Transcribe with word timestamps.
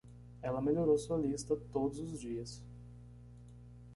Ela 0.41 0.63
melhorou 0.63 0.97
sua 0.97 1.15
lista 1.15 1.55
todos 1.71 1.99
os 1.99 2.19
dias. 2.19 2.65